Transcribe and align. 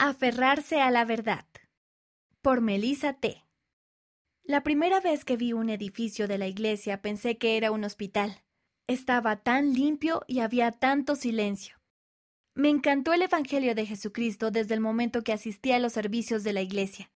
Aferrarse 0.00 0.80
a 0.80 0.92
la 0.92 1.04
verdad. 1.04 1.44
Por 2.40 2.60
Melissa 2.60 3.14
T. 3.14 3.44
La 4.44 4.62
primera 4.62 5.00
vez 5.00 5.24
que 5.24 5.36
vi 5.36 5.52
un 5.52 5.70
edificio 5.70 6.28
de 6.28 6.38
la 6.38 6.46
iglesia 6.46 7.02
pensé 7.02 7.36
que 7.36 7.56
era 7.56 7.72
un 7.72 7.82
hospital. 7.82 8.44
Estaba 8.86 9.42
tan 9.42 9.74
limpio 9.74 10.22
y 10.28 10.38
había 10.38 10.70
tanto 10.70 11.16
silencio. 11.16 11.80
Me 12.54 12.68
encantó 12.68 13.12
el 13.12 13.22
Evangelio 13.22 13.74
de 13.74 13.86
Jesucristo 13.86 14.52
desde 14.52 14.74
el 14.74 14.80
momento 14.80 15.24
que 15.24 15.32
asistí 15.32 15.72
a 15.72 15.80
los 15.80 15.94
servicios 15.94 16.44
de 16.44 16.52
la 16.52 16.62
iglesia. 16.62 17.10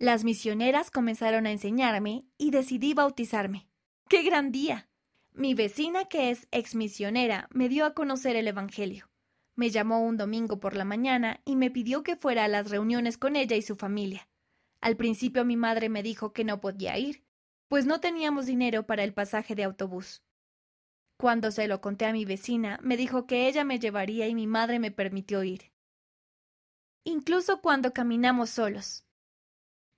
Las 0.00 0.24
misioneras 0.24 0.90
comenzaron 0.90 1.46
a 1.46 1.52
enseñarme 1.52 2.24
y 2.36 2.50
decidí 2.50 2.92
bautizarme. 2.92 3.68
¡Qué 4.08 4.24
gran 4.24 4.50
día! 4.50 4.88
Mi 5.30 5.54
vecina, 5.54 6.06
que 6.06 6.30
es 6.30 6.48
exmisionera, 6.50 7.48
me 7.52 7.68
dio 7.68 7.86
a 7.86 7.94
conocer 7.94 8.34
el 8.34 8.48
Evangelio. 8.48 9.13
Me 9.56 9.70
llamó 9.70 10.00
un 10.00 10.16
domingo 10.16 10.58
por 10.58 10.74
la 10.74 10.84
mañana 10.84 11.40
y 11.44 11.56
me 11.56 11.70
pidió 11.70 12.02
que 12.02 12.16
fuera 12.16 12.44
a 12.44 12.48
las 12.48 12.70
reuniones 12.70 13.18
con 13.18 13.36
ella 13.36 13.56
y 13.56 13.62
su 13.62 13.76
familia. 13.76 14.28
Al 14.80 14.96
principio 14.96 15.44
mi 15.44 15.56
madre 15.56 15.88
me 15.88 16.02
dijo 16.02 16.32
que 16.32 16.44
no 16.44 16.60
podía 16.60 16.98
ir, 16.98 17.24
pues 17.68 17.86
no 17.86 18.00
teníamos 18.00 18.46
dinero 18.46 18.86
para 18.86 19.04
el 19.04 19.14
pasaje 19.14 19.54
de 19.54 19.64
autobús. 19.64 20.22
Cuando 21.16 21.50
se 21.52 21.68
lo 21.68 21.80
conté 21.80 22.06
a 22.06 22.12
mi 22.12 22.24
vecina, 22.24 22.78
me 22.82 22.96
dijo 22.96 23.26
que 23.26 23.48
ella 23.48 23.64
me 23.64 23.78
llevaría 23.78 24.26
y 24.26 24.34
mi 24.34 24.46
madre 24.46 24.78
me 24.78 24.90
permitió 24.90 25.44
ir. 25.44 25.72
Incluso 27.04 27.60
cuando 27.60 27.92
caminamos 27.92 28.50
solos. 28.50 29.04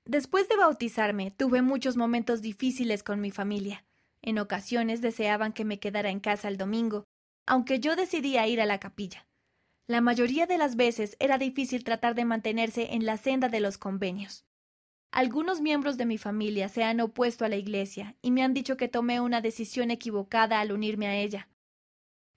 Después 0.05 0.48
de 0.48 0.56
bautizarme, 0.56 1.30
tuve 1.30 1.62
muchos 1.62 1.97
momentos 1.97 2.42
difíciles 2.42 3.02
con 3.02 3.20
mi 3.20 3.30
familia. 3.30 3.84
En 4.23 4.38
ocasiones 4.38 5.00
deseaban 5.00 5.52
que 5.52 5.64
me 5.64 5.80
quedara 5.80 6.11
en 6.11 6.20
casa 6.20 6.48
el 6.48 6.59
domingo, 6.59 7.05
aunque 7.47 7.80
yo 7.80 7.97
decidía 7.97 8.47
ir 8.47 8.61
a 8.61 8.66
la 8.66 8.78
capilla. 8.78 9.25
La 9.88 10.00
mayoría 10.00 10.46
de 10.46 10.58
las 10.58 10.74
veces 10.74 11.16
era 11.20 11.38
difícil 11.38 11.84
tratar 11.84 12.16
de 12.16 12.24
mantenerse 12.24 12.94
en 12.94 13.06
la 13.06 13.16
senda 13.18 13.48
de 13.48 13.60
los 13.60 13.78
convenios. 13.78 14.44
Algunos 15.12 15.60
miembros 15.60 15.97
de 15.97 16.06
mi 16.06 16.19
familia 16.19 16.69
se 16.69 16.83
han 16.83 17.00
opuesto 17.00 17.44
a 17.44 17.48
la 17.48 17.56
Iglesia 17.56 18.16
y 18.20 18.33
me 18.33 18.42
han 18.42 18.52
dicho 18.52 18.77
que 18.77 18.88
tomé 18.88 19.20
una 19.20 19.41
decisión 19.41 19.92
equivocada 19.92 20.61
al 20.61 20.72
unirme 20.72 21.06
a 21.06 21.16
ella. 21.16 21.48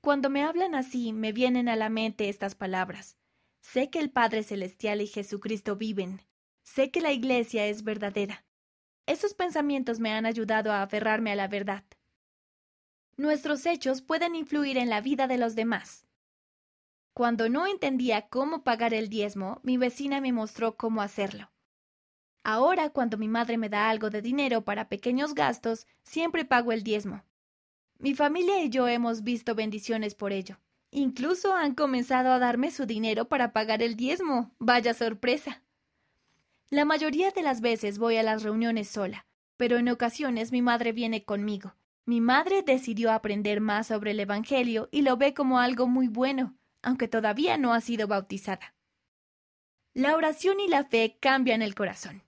Cuando 0.01 0.29
me 0.29 0.43
hablan 0.43 0.75
así, 0.75 1.11
me 1.11 1.33
vienen 1.33 1.69
a 1.69 1.75
la 1.75 1.89
mente 1.89 2.29
estas 2.29 2.53
palabras. 2.53 3.17
Sé 3.61 3.89
que 3.89 3.99
el 3.99 4.11
Padre 4.11 4.43
Celestial 4.43 5.01
y 5.01 5.07
Jesucristo 5.07 5.75
viven. 5.75 6.21
Sé 6.63 6.91
que 6.91 7.01
la 7.01 7.11
Iglesia 7.11 7.65
es 7.65 7.83
verdadera. 7.83 8.45
Esos 9.07 9.33
pensamientos 9.33 9.99
me 9.99 10.11
han 10.11 10.27
ayudado 10.27 10.71
a 10.71 10.83
aferrarme 10.83 11.31
a 11.31 11.35
la 11.35 11.47
verdad. 11.47 11.83
Nuestros 13.17 13.65
hechos 13.65 14.03
pueden 14.03 14.35
influir 14.35 14.77
en 14.77 14.89
la 14.89 15.01
vida 15.01 15.27
de 15.27 15.39
los 15.39 15.55
demás. 15.55 16.08
Cuando 17.19 17.49
no 17.49 17.67
entendía 17.67 18.29
cómo 18.29 18.63
pagar 18.63 18.93
el 18.93 19.09
diezmo, 19.09 19.59
mi 19.61 19.75
vecina 19.75 20.21
me 20.21 20.31
mostró 20.31 20.77
cómo 20.77 21.01
hacerlo. 21.01 21.51
Ahora, 22.45 22.91
cuando 22.91 23.17
mi 23.17 23.27
madre 23.27 23.57
me 23.57 23.67
da 23.67 23.89
algo 23.89 24.09
de 24.09 24.21
dinero 24.21 24.63
para 24.63 24.87
pequeños 24.87 25.35
gastos, 25.35 25.85
siempre 26.01 26.45
pago 26.45 26.71
el 26.71 26.81
diezmo. 26.81 27.25
Mi 27.97 28.15
familia 28.15 28.63
y 28.63 28.69
yo 28.69 28.87
hemos 28.87 29.21
visto 29.23 29.53
bendiciones 29.53 30.15
por 30.15 30.31
ello. 30.31 30.61
Incluso 30.91 31.53
han 31.53 31.75
comenzado 31.75 32.31
a 32.31 32.39
darme 32.39 32.71
su 32.71 32.85
dinero 32.85 33.27
para 33.27 33.51
pagar 33.51 33.83
el 33.83 33.97
diezmo. 33.97 34.55
Vaya 34.57 34.93
sorpresa. 34.93 35.61
La 36.69 36.85
mayoría 36.85 37.31
de 37.31 37.43
las 37.43 37.59
veces 37.59 37.99
voy 37.99 38.15
a 38.15 38.23
las 38.23 38.43
reuniones 38.43 38.87
sola, 38.87 39.25
pero 39.57 39.75
en 39.75 39.89
ocasiones 39.89 40.53
mi 40.53 40.61
madre 40.61 40.93
viene 40.93 41.25
conmigo. 41.25 41.75
Mi 42.05 42.21
madre 42.21 42.63
decidió 42.63 43.11
aprender 43.11 43.59
más 43.59 43.87
sobre 43.87 44.11
el 44.11 44.21
Evangelio 44.21 44.87
y 44.89 45.01
lo 45.01 45.17
ve 45.17 45.33
como 45.33 45.59
algo 45.59 45.85
muy 45.85 46.07
bueno 46.07 46.55
aunque 46.81 47.07
todavía 47.07 47.57
no 47.57 47.73
ha 47.73 47.81
sido 47.81 48.07
bautizada. 48.07 48.75
La 49.93 50.15
oración 50.15 50.59
y 50.59 50.67
la 50.67 50.83
fe 50.83 51.17
cambian 51.19 51.61
el 51.61 51.75
corazón. 51.75 52.23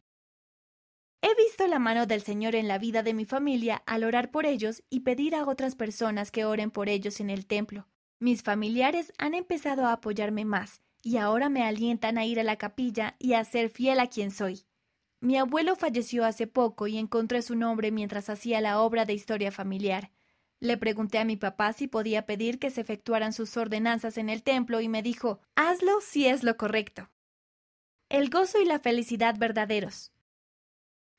He 1.22 1.36
visto 1.36 1.68
la 1.68 1.78
mano 1.78 2.08
del 2.08 2.22
Señor 2.22 2.56
en 2.56 2.68
la 2.68 2.80
vida 2.80 3.04
de 3.04 3.14
mi 3.14 3.26
familia 3.26 3.84
al 3.86 4.04
orar 4.04 4.32
por 4.32 4.48
ellos 4.48 4.84
y 4.90 5.02
pedir 5.02 5.36
a 5.36 5.46
otras 5.46 5.76
personas 5.76 6.32
que 6.32 6.46
oren 6.46 6.72
por 6.72 6.90
ellos 6.90 7.20
en 7.20 7.30
el 7.30 7.46
templo. 7.46 7.88
Mis 8.20 8.42
familiares 8.42 9.14
han 9.18 9.36
empezado 9.36 9.86
a 9.86 9.94
apoyarme 9.94 10.46
más 10.46 10.82
y 11.04 11.18
ahora 11.18 11.50
me 11.50 11.64
alientan 11.64 12.18
a 12.18 12.26
ir 12.26 12.40
a 12.40 12.44
la 12.44 12.58
capilla 12.58 13.16
y 13.20 13.34
a 13.34 13.44
ser 13.44 13.70
fiel 13.70 14.00
a 14.00 14.08
quien 14.08 14.32
soy. 14.32 14.64
Mi 15.20 15.38
abuelo 15.38 15.76
falleció 15.76 16.26
hace 16.26 16.48
poco 16.48 16.88
y 16.88 16.98
encontré 16.98 17.44
su 17.44 17.56
nombre 17.56 17.92
mientras 17.92 18.30
hacía 18.30 18.60
la 18.60 18.82
obra 18.82 19.06
de 19.06 19.14
historia 19.14 19.52
familiar. 19.52 20.12
Le 20.62 20.78
pregunté 20.78 21.18
a 21.18 21.26
mi 21.26 21.38
papá 21.38 21.74
si 21.74 21.88
podía 21.88 22.28
pedir 22.28 22.60
que 22.60 22.70
se 22.70 22.82
efectuaran 22.82 23.34
sus 23.34 23.58
ordenanzas 23.58 24.20
en 24.20 24.30
el 24.30 24.44
templo 24.44 24.80
y 24.80 24.88
me 24.88 25.02
dijo, 25.02 25.40
hazlo 25.56 26.00
si 26.02 26.28
es 26.28 26.44
lo 26.44 26.56
correcto. 26.56 27.10
El 28.10 28.30
gozo 28.30 28.62
y 28.62 28.66
la 28.66 28.78
felicidad 28.78 29.36
verdaderos. 29.40 30.12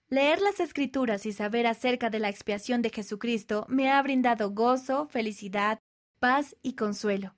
Leer 0.08 0.40
las 0.40 0.60
escrituras 0.60 1.26
y 1.26 1.32
saber 1.32 1.66
acerca 1.66 2.08
de 2.08 2.20
la 2.20 2.28
expiación 2.28 2.82
de 2.82 2.90
Jesucristo 2.90 3.66
me 3.68 3.90
ha 3.90 4.00
brindado 4.00 4.52
gozo, 4.52 5.08
felicidad, 5.08 5.80
paz 6.20 6.54
y 6.62 6.74
consuelo. 6.74 7.34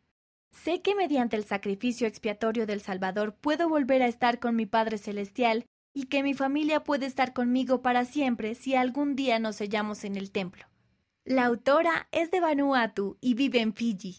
Sé 0.52 0.82
que 0.82 0.94
mediante 0.94 1.36
el 1.36 1.44
sacrificio 1.44 2.06
expiatorio 2.06 2.66
del 2.66 2.82
Salvador 2.82 3.34
puedo 3.34 3.70
volver 3.70 4.02
a 4.02 4.08
estar 4.08 4.40
con 4.40 4.56
mi 4.56 4.66
Padre 4.66 4.98
Celestial 4.98 5.64
y 5.94 6.06
que 6.06 6.22
mi 6.22 6.34
familia 6.34 6.84
puede 6.84 7.06
estar 7.06 7.32
conmigo 7.32 7.80
para 7.80 8.04
siempre 8.04 8.54
si 8.54 8.74
algún 8.74 9.16
día 9.16 9.38
nos 9.38 9.56
sellamos 9.56 10.04
en 10.04 10.16
el 10.16 10.30
templo. 10.30 10.66
La 11.26 11.46
autora 11.46 12.06
es 12.12 12.30
de 12.30 12.38
Vanuatu 12.38 13.16
y 13.22 13.32
vive 13.32 13.62
en 13.62 13.72
Fiji. 13.72 14.12